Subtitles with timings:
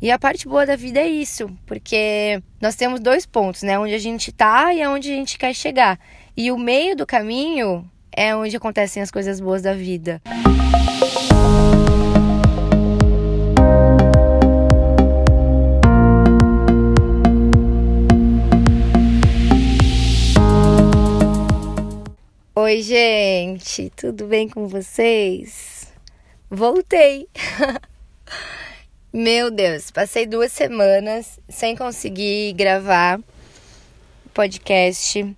[0.00, 3.78] E a parte boa da vida é isso, porque nós temos dois pontos, né?
[3.78, 5.98] Onde a gente tá e aonde a gente quer chegar.
[6.36, 10.20] E o meio do caminho é onde acontecem as coisas boas da vida.
[22.54, 25.90] Oi, gente, tudo bem com vocês?
[26.50, 27.28] Voltei!
[29.18, 33.18] Meu Deus, passei duas semanas sem conseguir gravar
[34.34, 35.34] podcast.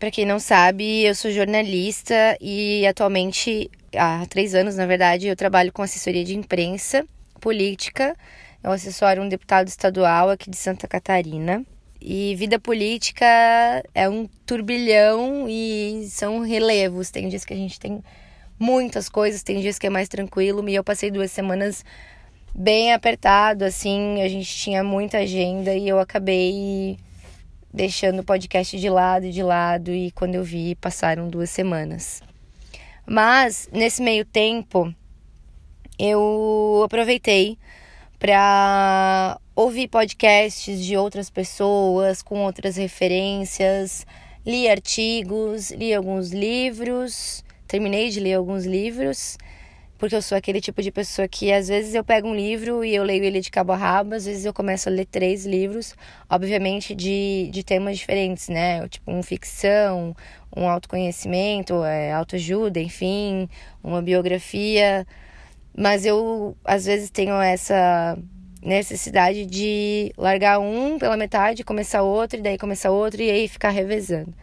[0.00, 5.36] Para quem não sabe, eu sou jornalista e atualmente, há três anos na verdade, eu
[5.36, 7.06] trabalho com assessoria de imprensa
[7.40, 8.16] política.
[8.64, 11.64] Eu assessoro um deputado estadual aqui de Santa Catarina.
[12.00, 13.24] E vida política
[13.94, 17.12] é um turbilhão e são relevos.
[17.12, 18.02] Tem dias que a gente tem
[18.58, 20.68] muitas coisas, tem dias que é mais tranquilo.
[20.68, 21.84] E eu passei duas semanas
[22.58, 26.96] bem apertado, assim, a gente tinha muita agenda e eu acabei
[27.72, 32.22] deixando o podcast de lado e de lado e quando eu vi passaram duas semanas.
[33.06, 34.92] Mas nesse meio tempo
[35.98, 37.58] eu aproveitei
[38.18, 44.06] para ouvir podcasts de outras pessoas com outras referências,
[44.46, 49.36] li artigos, li alguns livros, terminei de ler alguns livros
[49.98, 52.94] porque eu sou aquele tipo de pessoa que às vezes eu pego um livro e
[52.94, 55.94] eu leio ele de cabo a rabo, às vezes eu começo a ler três livros,
[56.28, 58.86] obviamente de, de temas diferentes, né?
[58.88, 60.14] Tipo, um ficção,
[60.56, 63.48] um autoconhecimento, é, autoajuda, enfim,
[63.82, 65.06] uma biografia.
[65.76, 68.18] Mas eu às vezes tenho essa
[68.62, 73.70] necessidade de largar um pela metade, começar outro, e daí começar outro, e aí ficar
[73.70, 74.34] revezando.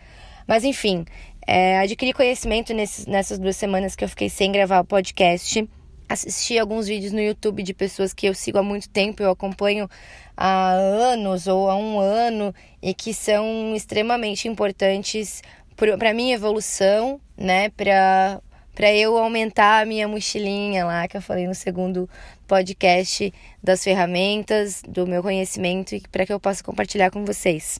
[0.47, 1.05] Mas enfim,
[1.47, 5.67] é, adquiri conhecimento nesses, nessas duas semanas que eu fiquei sem gravar o podcast.
[6.07, 9.89] Assisti alguns vídeos no YouTube de pessoas que eu sigo há muito tempo, eu acompanho
[10.35, 15.41] há anos ou há um ano e que são extremamente importantes
[15.75, 17.69] para minha evolução, né?
[17.69, 18.41] Para
[18.73, 22.09] para eu aumentar a minha mochilinha lá, que eu falei no segundo
[22.47, 27.79] podcast das ferramentas, do meu conhecimento e para que eu possa compartilhar com vocês.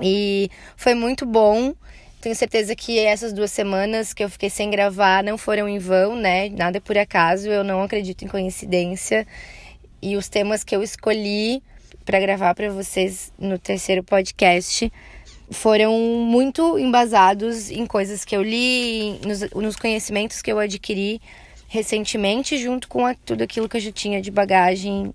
[0.00, 1.74] E foi muito bom.
[2.26, 6.16] Tenho certeza que essas duas semanas que eu fiquei sem gravar não foram em vão,
[6.16, 6.48] né?
[6.48, 9.24] Nada é por acaso, eu não acredito em coincidência.
[10.02, 11.62] E os temas que eu escolhi
[12.04, 14.92] para gravar para vocês no terceiro podcast
[15.52, 21.22] foram muito embasados em coisas que eu li, nos, nos conhecimentos que eu adquiri
[21.68, 25.14] recentemente, junto com a, tudo aquilo que eu já tinha de bagagem.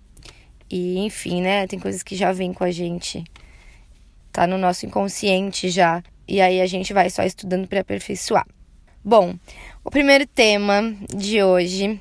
[0.69, 1.67] E enfim, né?
[1.67, 3.21] Tem coisas que já vêm com a gente.
[4.31, 6.01] Tá no nosso inconsciente já.
[6.27, 8.45] E aí a gente vai só estudando para aperfeiçoar.
[9.03, 9.35] Bom,
[9.83, 11.99] o primeiro tema de hoje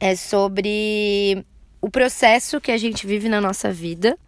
[0.00, 1.44] é sobre
[1.80, 4.18] o processo que a gente vive na nossa vida,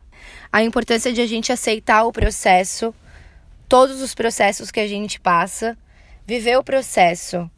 [0.52, 2.94] a importância de a gente aceitar o processo,
[3.68, 5.76] todos os processos que a gente passa,
[6.26, 7.50] viver o processo.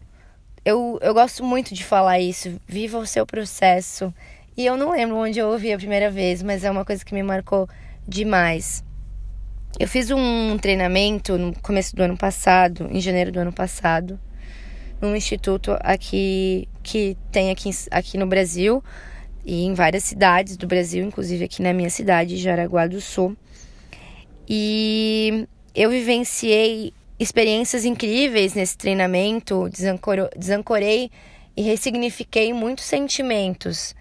[0.64, 4.12] Eu, eu gosto muito de falar isso, viva o seu processo.
[4.56, 7.14] E eu não lembro onde eu ouvi a primeira vez, mas é uma coisa que
[7.14, 7.68] me marcou
[8.06, 8.84] demais.
[9.78, 14.18] Eu fiz um treinamento no começo do ano passado, em janeiro do ano passado,
[15.00, 18.82] num instituto aqui que tem aqui, aqui no Brasil
[19.44, 23.34] e em várias cidades do Brasil, inclusive aqui na minha cidade, Jaraguá do Sul.
[24.46, 29.70] E eu vivenciei experiências incríveis nesse treinamento,
[30.36, 31.10] desancorei
[31.56, 33.94] e ressignifiquei muitos sentimentos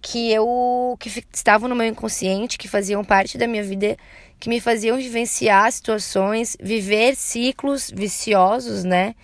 [0.00, 3.96] que eu que estavam no meu inconsciente, que faziam parte da minha vida,
[4.38, 9.14] que me faziam vivenciar situações, viver ciclos viciosos, né?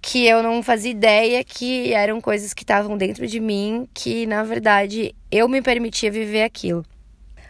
[0.00, 4.42] Que eu não fazia ideia que eram coisas que estavam dentro de mim, que na
[4.42, 6.84] verdade eu me permitia viver aquilo.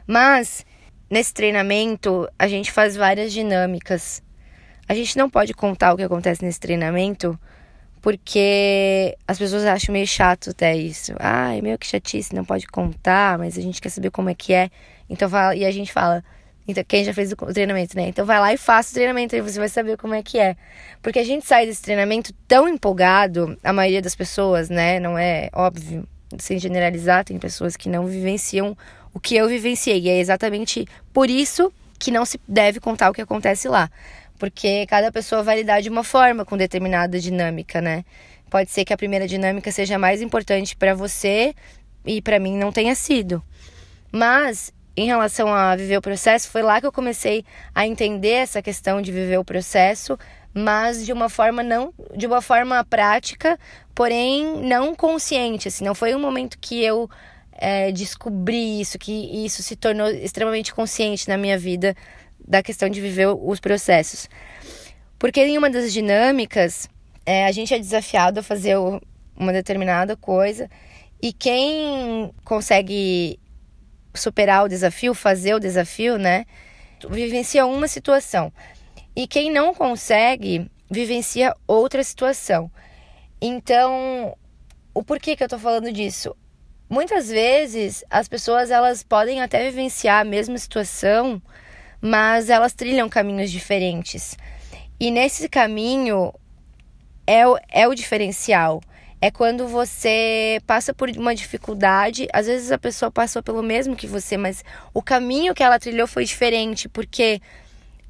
[0.06, 0.64] Mas
[1.10, 4.22] nesse treinamento a gente faz várias dinâmicas.
[4.88, 7.38] A gente não pode contar o que acontece nesse treinamento
[8.06, 11.12] porque as pessoas acham meio chato até isso.
[11.18, 14.34] Ah, é meio que chatice, não pode contar, mas a gente quer saber como é
[14.34, 14.70] que é.
[15.10, 16.22] Então fala, e a gente fala,
[16.68, 18.06] então quem já fez o treinamento, né?
[18.06, 20.54] Então vai lá e faça o treinamento e você vai saber como é que é.
[21.02, 25.00] Porque a gente sai desse treinamento tão empolgado, a maioria das pessoas, né?
[25.00, 26.06] Não é óbvio,
[26.38, 28.78] sem generalizar, tem pessoas que não vivenciam
[29.12, 30.02] o que eu vivenciei.
[30.02, 33.90] E é exatamente por isso que não se deve contar o que acontece lá
[34.36, 38.04] porque cada pessoa vai lidar de uma forma com determinada dinâmica, né?
[38.50, 41.54] Pode ser que a primeira dinâmica seja mais importante para você
[42.04, 43.42] e para mim não tenha sido.
[44.12, 47.44] Mas em relação a viver o processo, foi lá que eu comecei
[47.74, 50.18] a entender essa questão de viver o processo,
[50.54, 53.58] mas de uma forma não, de uma forma prática,
[53.94, 57.10] porém não consciente, assim, não foi um momento que eu
[57.52, 61.94] é, descobri isso, que isso se tornou extremamente consciente na minha vida
[62.46, 64.28] da questão de viver os processos.
[65.18, 66.88] Porque em uma das dinâmicas,
[67.24, 68.76] é, a gente é desafiado a fazer
[69.36, 70.70] uma determinada coisa
[71.22, 73.38] e quem consegue
[74.14, 76.44] superar o desafio, fazer o desafio, né,
[77.10, 78.52] vivencia uma situação.
[79.14, 82.70] E quem não consegue, vivencia outra situação.
[83.40, 84.36] Então,
[84.94, 86.36] o porquê que eu tô falando disso?
[86.88, 91.42] Muitas vezes as pessoas elas podem até vivenciar a mesma situação,
[92.00, 94.36] mas elas trilham caminhos diferentes.
[94.98, 96.32] E nesse caminho
[97.26, 98.80] é o, é o diferencial.
[99.20, 104.06] É quando você passa por uma dificuldade, às vezes a pessoa passou pelo mesmo que
[104.06, 104.62] você, mas
[104.92, 107.40] o caminho que ela trilhou foi diferente, porque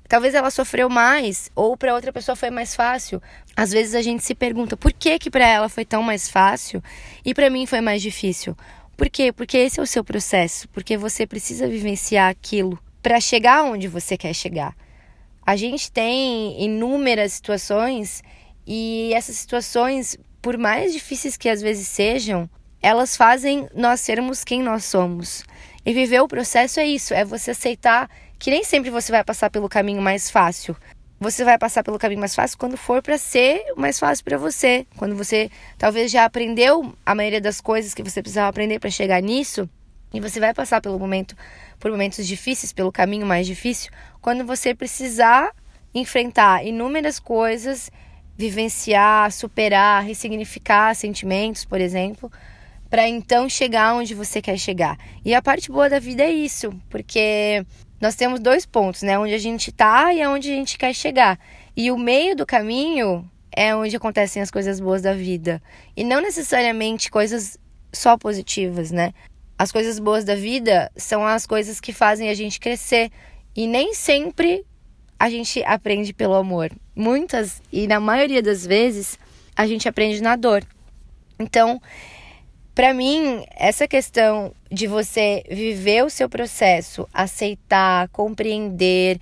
[0.08, 3.22] talvez ela sofreu mais ou para outra pessoa foi mais fácil.
[3.56, 6.82] Às vezes a gente se pergunta por que que para ela foi tão mais fácil
[7.24, 8.56] e para mim foi mais difícil.
[8.96, 9.32] Por quê?
[9.32, 14.16] Porque esse é o seu processo, porque você precisa vivenciar aquilo para chegar onde você
[14.16, 14.74] quer chegar.
[15.46, 18.20] A gente tem inúmeras situações
[18.66, 22.50] e essas situações, por mais difíceis que às vezes sejam,
[22.82, 25.44] elas fazem nós sermos quem nós somos.
[25.84, 28.10] E viver o processo é isso, é você aceitar
[28.40, 30.76] que nem sempre você vai passar pelo caminho mais fácil.
[31.20, 34.84] Você vai passar pelo caminho mais fácil quando for para ser mais fácil para você,
[34.96, 35.48] quando você
[35.78, 39.70] talvez já aprendeu a maioria das coisas que você precisava aprender para chegar nisso,
[40.12, 41.36] e você vai passar pelo momento
[41.78, 45.52] por momentos difíceis, pelo caminho mais difícil, quando você precisar
[45.94, 47.90] enfrentar inúmeras coisas,
[48.36, 52.30] vivenciar, superar, ressignificar sentimentos, por exemplo,
[52.88, 54.98] para então chegar onde você quer chegar.
[55.24, 57.64] E a parte boa da vida é isso, porque
[58.00, 59.18] nós temos dois pontos, né?
[59.18, 61.38] Onde a gente tá e aonde a gente quer chegar.
[61.76, 65.62] E o meio do caminho é onde acontecem as coisas boas da vida.
[65.96, 67.58] E não necessariamente coisas
[67.92, 69.12] só positivas, né?
[69.58, 73.10] As coisas boas da vida são as coisas que fazem a gente crescer.
[73.54, 74.64] E nem sempre
[75.18, 76.70] a gente aprende pelo amor.
[76.94, 79.18] Muitas, e na maioria das vezes,
[79.56, 80.62] a gente aprende na dor.
[81.38, 81.80] Então,
[82.74, 89.18] para mim, essa questão de você viver o seu processo, aceitar, compreender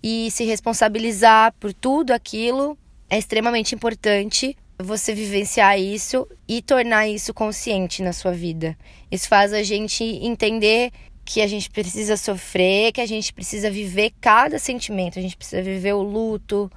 [0.00, 2.78] e se responsabilizar por tudo aquilo
[3.10, 8.76] é extremamente importante você vivenciar isso e tornar isso consciente na sua vida.
[9.10, 10.90] Isso faz a gente entender
[11.24, 15.62] que a gente precisa sofrer, que a gente precisa viver cada sentimento, a gente precisa
[15.62, 16.70] viver o luto,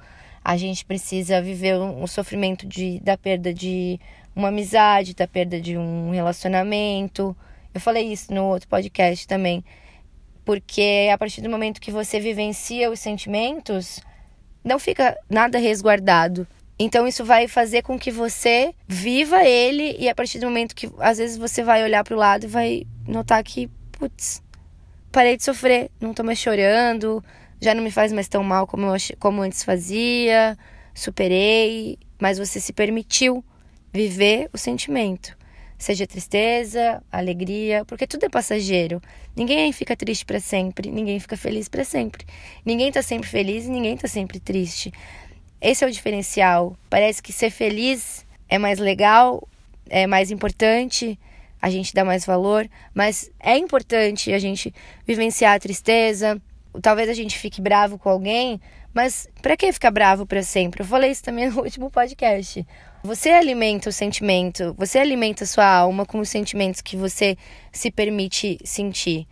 [0.44, 3.98] a gente precisa viver o sofrimento de, da perda de
[4.34, 7.36] uma amizade, da perda de um relacionamento.
[7.74, 9.64] Eu falei isso no outro podcast também.
[10.44, 14.00] Porque a partir do momento que você vivencia os sentimentos,
[14.62, 16.46] não fica nada resguardado.
[16.78, 20.90] Então isso vai fazer com que você viva ele e a partir do momento que
[20.98, 24.42] às vezes você vai olhar para o lado e vai notar que, putz,
[25.10, 27.24] parei de sofrer, não tô mais chorando,
[27.60, 30.56] já não me faz mais tão mal como, eu, como antes fazia,
[30.94, 33.42] superei, mas você se permitiu
[33.90, 35.34] viver o sentimento.
[35.78, 39.00] Seja tristeza, alegria, porque tudo é passageiro.
[39.34, 42.24] Ninguém fica triste para sempre, ninguém fica feliz para sempre.
[42.64, 44.90] Ninguém tá sempre feliz e ninguém tá sempre triste.
[45.60, 46.76] Esse é o diferencial.
[46.90, 49.46] Parece que ser feliz é mais legal,
[49.88, 51.18] é mais importante,
[51.60, 54.72] a gente dá mais valor, mas é importante a gente
[55.06, 56.40] vivenciar a tristeza.
[56.82, 58.60] Talvez a gente fique bravo com alguém,
[58.92, 60.82] mas para que ficar bravo para sempre?
[60.82, 62.66] Eu falei isso também no último podcast.
[63.02, 67.36] Você alimenta o sentimento, você alimenta a sua alma com os sentimentos que você
[67.72, 69.26] se permite sentir.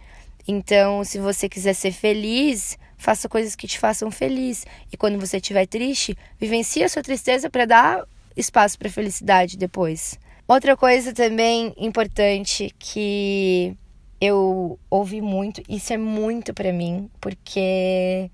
[0.46, 4.64] Então, se você quiser ser feliz, faça coisas que te façam feliz.
[4.90, 10.18] E quando você estiver triste, vivencie a sua tristeza para dar espaço para felicidade depois.
[10.48, 13.76] Outra coisa também importante que
[14.20, 18.30] eu ouvi muito, isso é muito para mim, porque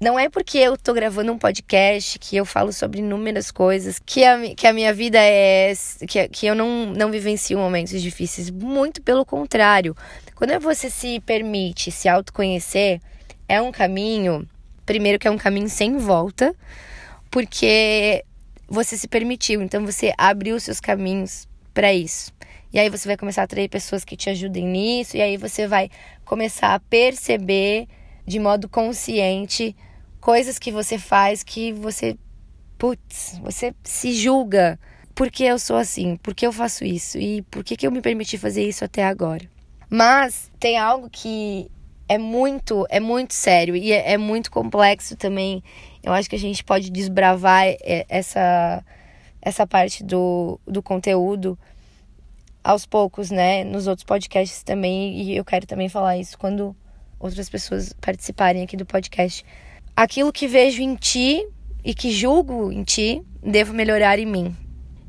[0.00, 4.24] não é porque eu tô gravando um podcast que eu falo sobre inúmeras coisas, que
[4.24, 5.72] a, que a minha vida é.
[6.08, 8.50] que, que eu não, não vivencio momentos difíceis.
[8.50, 9.96] Muito pelo contrário.
[10.34, 13.00] Quando você se permite se autoconhecer,
[13.50, 14.48] é um caminho.
[14.86, 16.54] Primeiro, que é um caminho sem volta,
[17.30, 18.24] porque
[18.68, 22.32] você se permitiu, então você abriu seus caminhos para isso.
[22.72, 25.66] E aí você vai começar a atrair pessoas que te ajudem nisso, e aí você
[25.66, 25.90] vai
[26.24, 27.88] começar a perceber
[28.24, 29.74] de modo consciente
[30.20, 32.16] coisas que você faz que você,
[32.78, 34.78] putz, você se julga.
[35.12, 36.16] Por que eu sou assim?
[36.16, 37.18] Por que eu faço isso?
[37.18, 39.50] E por que, que eu me permiti fazer isso até agora?
[39.88, 41.68] Mas tem algo que
[42.10, 45.62] é muito, é muito sério e é, é muito complexo também.
[46.02, 47.66] Eu acho que a gente pode desbravar
[48.08, 48.84] essa,
[49.40, 51.56] essa parte do, do conteúdo.
[52.64, 56.74] aos poucos, né, nos outros podcasts também, e eu quero também falar isso quando
[57.20, 59.44] outras pessoas participarem aqui do podcast.
[59.94, 61.46] Aquilo que vejo em ti
[61.84, 64.56] e que julgo em ti, devo melhorar em mim.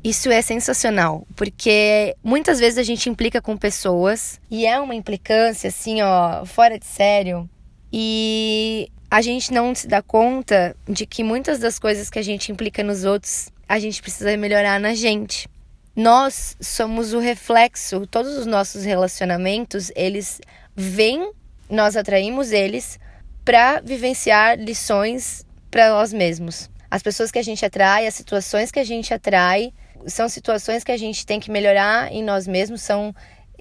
[0.04, 5.68] Isso é sensacional, porque muitas vezes a gente implica com pessoas e é uma implicância
[5.68, 7.48] assim, ó, fora de sério.
[7.92, 12.50] E a gente não se dá conta de que muitas das coisas que a gente
[12.50, 15.48] implica nos outros, a gente precisa melhorar na gente.
[15.94, 20.40] Nós somos o reflexo, todos os nossos relacionamentos, eles
[20.74, 21.30] vêm,
[21.70, 22.98] nós atraímos eles
[23.44, 26.68] para vivenciar lições para nós mesmos.
[26.90, 29.72] As pessoas que a gente atrai, as situações que a gente atrai,
[30.06, 33.14] são situações que a gente tem que melhorar em nós mesmos, são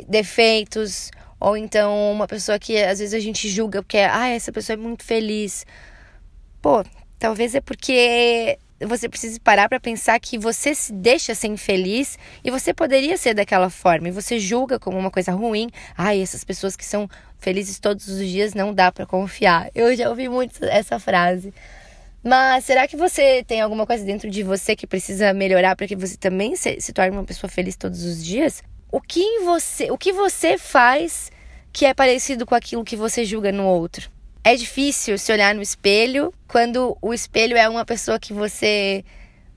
[0.07, 4.75] defeitos, ou então uma pessoa que às vezes a gente julga porque, ah, essa pessoa
[4.75, 5.65] é muito feliz.
[6.61, 6.83] Pô,
[7.19, 12.49] talvez é porque você precisa parar para pensar que você se deixa ser infeliz e
[12.49, 15.69] você poderia ser daquela forma e você julga como uma coisa ruim.
[15.97, 19.69] Ai, essas pessoas que são felizes todos os dias não dá para confiar.
[19.73, 21.53] Eu já ouvi muito essa frase.
[22.23, 25.95] Mas será que você tem alguma coisa dentro de você que precisa melhorar para que
[25.95, 28.61] você também se, se torne uma pessoa feliz todos os dias?
[28.91, 31.31] O que você, o que você faz
[31.73, 34.09] que é parecido com aquilo que você julga no outro?
[34.43, 39.03] É difícil se olhar no espelho quando o espelho é uma pessoa que você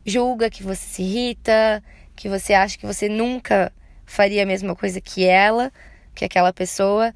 [0.04, 1.82] julga, que você se irrita,
[2.14, 3.72] que você acha que você nunca
[4.06, 5.72] faria a mesma coisa que ela,
[6.14, 7.14] que aquela pessoa,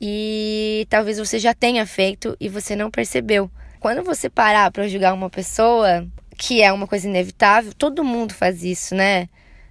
[0.00, 3.50] e talvez você já tenha feito e você não percebeu.
[3.84, 8.64] Quando você parar para julgar uma pessoa, que é uma coisa inevitável, todo mundo faz
[8.64, 9.28] isso, né?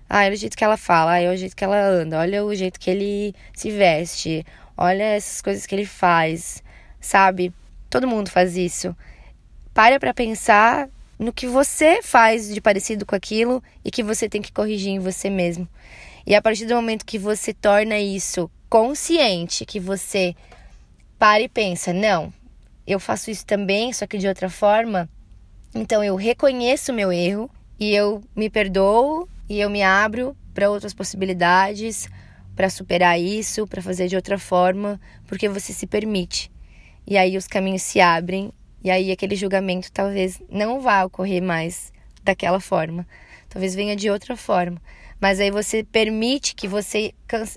[0.08, 2.54] Ah, olha o jeito que ela fala, olha o jeito que ela anda, olha o
[2.54, 4.46] jeito que ele se veste,
[4.78, 6.62] olha essas coisas que ele faz,
[7.02, 7.52] sabe?
[7.90, 8.96] Todo mundo faz isso.
[9.74, 14.44] Para para pensar no que você faz de parecido com aquilo e que você tem
[14.44, 15.68] que corrigir em você mesmo.
[16.24, 20.36] E a partir do momento que você torna isso consciente, que você
[21.18, 22.32] para e pensa, não,
[22.86, 25.10] eu faço isso também, só que de outra forma.
[25.74, 27.50] Então eu reconheço o meu erro
[27.80, 32.08] e eu me perdoo e eu me abro para outras possibilidades,
[32.56, 36.52] para superar isso, para fazer de outra forma, porque você se permite.
[37.08, 38.52] E aí os caminhos se abrem
[38.84, 41.92] e aí aquele julgamento talvez não vá ocorrer mais
[42.24, 43.08] daquela forma.
[43.50, 44.82] Talvez venha de outra forma.
[45.20, 47.14] Mas aí você permite que você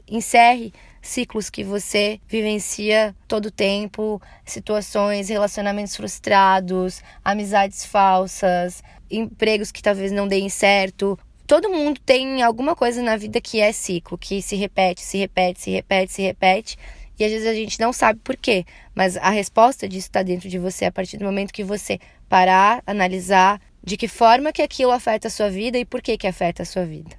[0.08, 0.72] encerre
[1.06, 10.12] ciclos que você vivencia todo o tempo, situações, relacionamentos frustrados, amizades falsas, empregos que talvez
[10.12, 11.18] não deem certo.
[11.46, 15.60] Todo mundo tem alguma coisa na vida que é ciclo, que se repete, se repete,
[15.60, 16.76] se repete, se repete.
[17.18, 20.48] E às vezes a gente não sabe por quê, mas a resposta disso está dentro
[20.48, 21.98] de você a partir do momento que você
[22.28, 26.26] parar, analisar de que forma que aquilo afeta a sua vida e por que que
[26.26, 27.16] afeta a sua vida.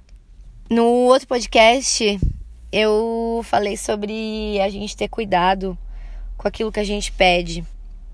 [0.70, 2.20] No outro podcast,
[2.72, 5.76] eu falei sobre a gente ter cuidado
[6.36, 7.64] com aquilo que a gente pede,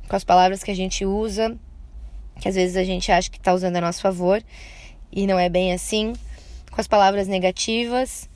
[0.08, 1.56] com as palavras que a gente usa,
[2.40, 4.42] que às vezes a gente acha que está usando a nosso favor
[5.10, 6.12] e não é bem assim,
[6.70, 8.28] com as palavras negativas.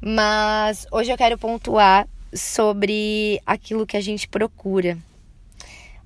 [0.00, 4.98] Mas hoje eu quero pontuar sobre aquilo que a gente procura.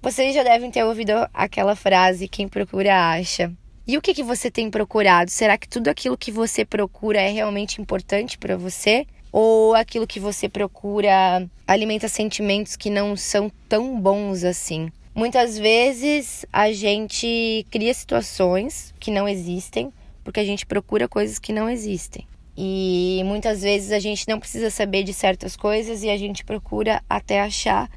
[0.01, 3.53] Vocês já devem ter ouvido aquela frase: quem procura acha.
[3.87, 5.31] E o que, que você tem procurado?
[5.31, 9.07] Será que tudo aquilo que você procura é realmente importante para você?
[9.33, 14.91] Ou aquilo que você procura alimenta sentimentos que não são tão bons assim.
[15.15, 19.93] Muitas vezes a gente cria situações que não existem
[20.23, 22.27] porque a gente procura coisas que não existem.
[22.57, 27.03] E muitas vezes a gente não precisa saber de certas coisas e a gente procura
[27.09, 27.91] até achar.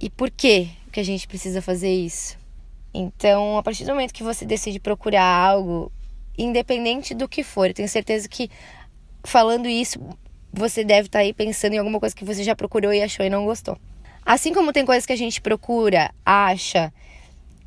[0.00, 2.36] E por que que a gente precisa fazer isso?
[2.92, 5.92] Então, a partir do momento que você decide procurar algo,
[6.36, 8.50] independente do que for, eu tenho certeza que
[9.22, 10.00] falando isso,
[10.58, 13.24] você deve estar tá aí pensando em alguma coisa que você já procurou e achou
[13.24, 13.78] e não gostou.
[14.24, 16.92] Assim como tem coisas que a gente procura, acha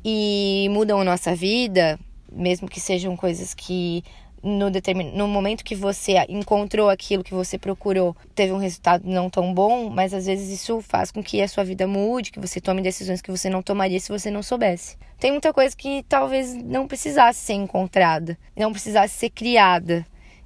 [0.04, 1.98] e mudam a nossa vida,
[2.30, 4.04] mesmo que sejam coisas que
[4.42, 5.12] no, determin...
[5.12, 9.88] no momento que você encontrou aquilo que você procurou, teve um resultado não tão bom,
[9.88, 13.22] mas às vezes isso faz com que a sua vida mude, que você tome decisões
[13.22, 14.96] que você não tomaria se você não soubesse.
[15.18, 20.04] Tem muita coisa que talvez não precisasse ser encontrada, não precisasse ser criada.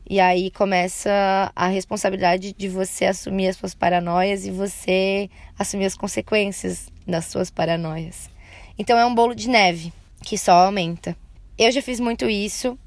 [0.09, 5.97] E aí começa a responsabilidade de você assumir as suas paranoias e você assumir as
[5.97, 8.31] consequências das suas paranoias.
[8.79, 11.17] Então é um bolo de neve que só aumenta.
[11.59, 12.79] Eu já fiz muito isso.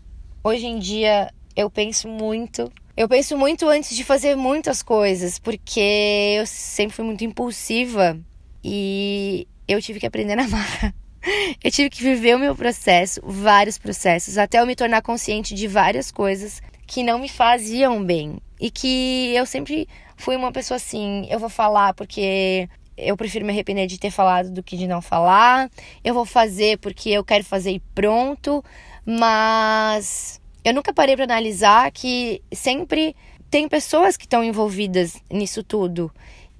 [0.42, 2.72] Hoje em dia eu penso muito.
[2.96, 8.18] Eu penso muito antes de fazer muitas coisas, porque eu sempre fui muito impulsiva
[8.64, 10.96] e eu tive que aprender na marra.
[11.62, 15.68] Eu tive que viver o meu processo, vários processos, até eu me tornar consciente de
[15.68, 18.41] várias coisas que não me faziam bem.
[18.60, 22.67] e que eu sempre fui uma pessoa assim, eu vou falar porque
[22.98, 25.69] eu prefiro me arrepender de ter falado do que de não falar.
[26.03, 28.63] Eu vou fazer porque eu quero fazer e pronto.
[29.05, 33.15] Mas eu nunca parei para analisar que sempre
[33.51, 36.12] tem pessoas que estão envolvidas nisso tudo.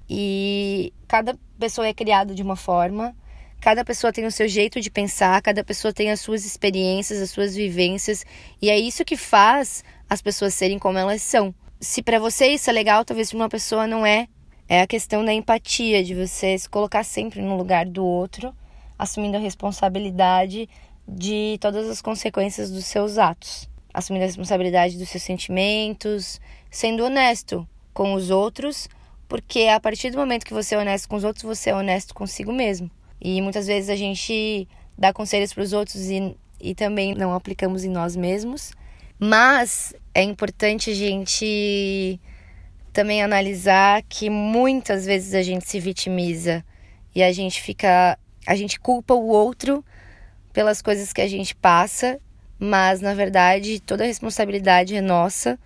[0.08, 3.14] E cada pessoa é criada de uma forma,
[3.60, 7.30] cada pessoa tem o seu jeito de pensar, cada pessoa tem as suas experiências, as
[7.30, 8.24] suas vivências,
[8.60, 11.54] e é isso que faz as pessoas serem como elas são.
[11.80, 14.26] Se para você isso é legal, talvez para uma pessoa não é.
[14.68, 18.52] É a questão da empatia, de você se colocar sempre no lugar do outro,
[18.98, 20.68] assumindo a responsabilidade
[21.08, 26.40] de todas as consequências dos seus atos, assumindo a responsabilidade dos seus sentimentos,
[26.70, 28.88] sendo honesto com os outros,
[29.28, 32.14] porque a partir do momento que você é honesto com os outros, você é honesto
[32.14, 32.90] consigo mesmo.
[33.20, 37.84] E muitas vezes a gente dá conselhos para os outros e, e também não aplicamos
[37.84, 38.72] em nós mesmos.
[39.20, 42.18] Mas é importante a gente
[42.90, 46.64] também analisar que muitas vezes a gente se vitimiza
[47.14, 48.18] e a gente fica.
[48.46, 49.84] A gente culpa o outro
[50.54, 52.18] pelas coisas que a gente passa,
[52.58, 55.58] mas na verdade toda a responsabilidade é nossa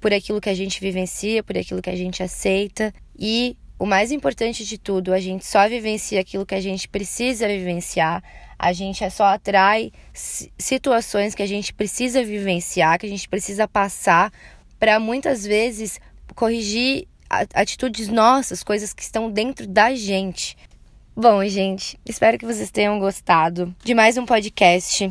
[0.00, 4.10] por aquilo que a gente vivencia, por aquilo que a gente aceita e o mais
[4.10, 8.22] importante de tudo, a gente só vivencia aquilo que a gente precisa vivenciar.
[8.58, 13.68] A gente é só atrai situações que a gente precisa vivenciar, que a gente precisa
[13.68, 14.32] passar
[14.78, 16.00] para muitas vezes
[16.34, 20.56] corrigir atitudes nossas, coisas que estão dentro da gente.
[21.14, 25.10] Bom, gente, espero que vocês tenham gostado de mais um podcast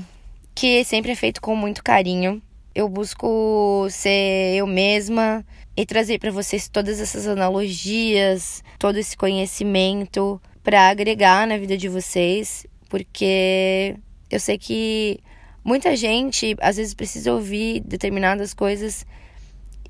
[0.56, 2.42] que sempre é feito com muito carinho.
[2.74, 5.46] Eu busco ser eu mesma
[5.78, 11.90] e trazer para vocês todas essas analogias, todo esse conhecimento para agregar na vida de
[11.90, 13.96] vocês, porque
[14.30, 15.20] eu sei que
[15.64, 19.06] muita gente às vezes precisa ouvir determinadas coisas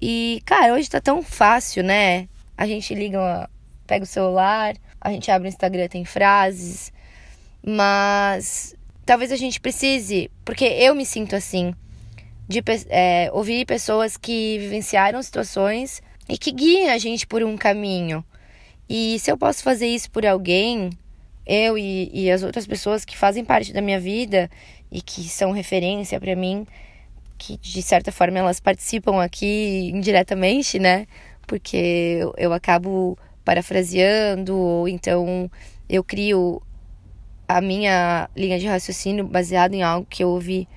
[0.01, 2.27] e, cara, hoje tá tão fácil, né?
[2.57, 3.49] A gente liga,
[3.87, 6.91] pega o celular, a gente abre o Instagram, tem frases,
[7.65, 11.73] mas talvez a gente precise, porque eu me sinto assim,
[12.47, 18.23] de é, ouvir pessoas que vivenciaram situações e que guiem a gente por um caminho.
[18.87, 20.91] E se eu posso fazer isso por alguém,
[21.45, 24.49] eu e, e as outras pessoas que fazem parte da minha vida
[24.91, 26.65] e que são referência para mim,
[27.37, 31.07] que de certa forma elas participam aqui indiretamente, né?
[31.47, 35.49] Porque eu, eu acabo parafraseando, ou então
[35.87, 36.61] eu crio
[37.47, 40.67] a minha linha de raciocínio baseado em algo que eu ouvi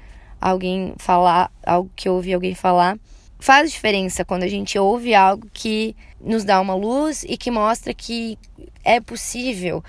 [0.40, 2.98] alguém falar, algo que ouvi alguém falar.
[3.38, 7.94] Faz diferença quando a gente ouve algo que nos dá uma luz e que mostra
[7.94, 8.37] que
[8.85, 9.83] é possível.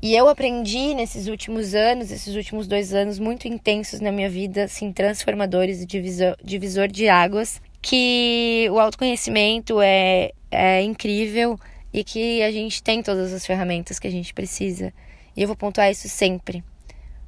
[0.00, 4.64] E eu aprendi nesses últimos anos, esses últimos dois anos muito intensos na minha vida,
[4.64, 11.58] assim, transformadores e divisor, divisor de águas, que o autoconhecimento é, é incrível
[11.92, 14.92] e que a gente tem todas as ferramentas que a gente precisa.
[15.36, 16.62] E eu vou pontuar isso sempre,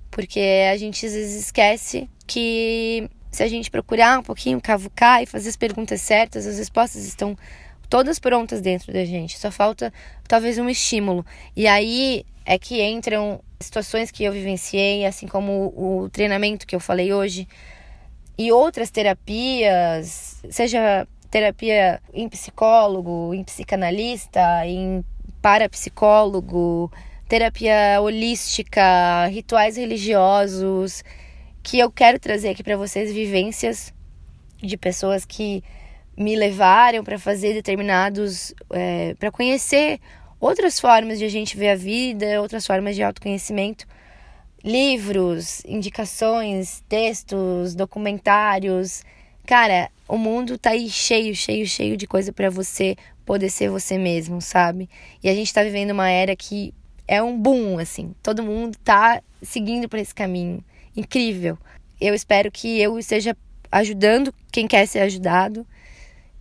[0.09, 0.41] porque
[0.73, 5.49] a gente às vezes esquece que se a gente procurar um pouquinho, cavucar e fazer
[5.49, 7.37] as perguntas certas, as respostas estão
[7.89, 9.37] todas prontas dentro da gente.
[9.37, 9.93] Só falta
[10.29, 11.27] talvez um estímulo.
[11.57, 16.81] E aí é que entram situações que eu vivenciei, assim como o treinamento que eu
[16.81, 17.49] falei hoje,
[18.39, 25.05] e outras terapias, seja terapia em psicólogo, em psicanalista, em
[25.43, 26.91] parapsicólogo,
[27.29, 31.03] terapia holística, rituais religiosos,
[31.63, 33.93] que eu quero trazer aqui para vocês vivências
[34.63, 35.63] de pessoas que
[36.17, 40.01] me levaram para fazer determinados, é, para conhecer
[40.39, 43.87] outras formas de a gente ver a vida, outras formas de autoconhecimento,
[44.63, 49.03] livros, indicações, textos, documentários,
[49.51, 52.95] Cara, o mundo tá aí cheio, cheio, cheio de coisa para você
[53.27, 54.89] poder ser você mesmo, sabe?
[55.21, 56.73] E a gente tá vivendo uma era que
[57.09, 58.15] é um boom, assim.
[58.23, 60.63] Todo mundo tá seguindo por esse caminho.
[60.97, 61.59] Incrível.
[62.01, 63.37] Eu espero que eu esteja
[63.71, 65.67] ajudando quem quer ser ajudado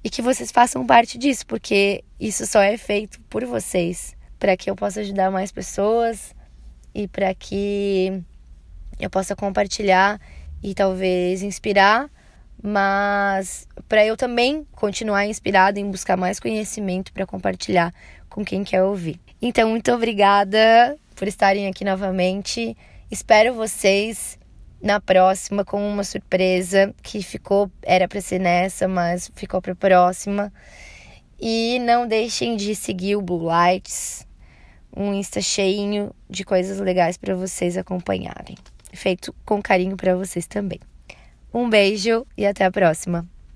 [0.04, 4.70] e que vocês façam parte disso, porque isso só é feito por vocês, para que
[4.70, 6.34] eu possa ajudar mais pessoas
[6.96, 8.24] e para que
[9.00, 10.20] eu possa compartilhar
[10.64, 12.10] e talvez inspirar
[12.62, 17.94] mas para eu também continuar inspirada em buscar mais conhecimento para compartilhar
[18.30, 19.20] com quem quer ouvir.
[19.42, 22.76] Então, muito obrigada por estarem aqui novamente.
[23.12, 24.38] Espero vocês
[24.80, 30.54] na próxima com uma surpresa que ficou era para ser nessa, mas ficou para próxima.
[31.40, 34.28] E não deixem de seguir o Blue Lights,
[34.96, 38.56] um Insta cheinho de coisas legais para vocês acompanharem.
[38.94, 40.80] Feito com carinho para vocês também.
[41.52, 43.28] Um beijo e até a próxima.